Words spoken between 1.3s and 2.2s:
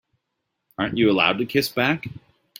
to kiss back?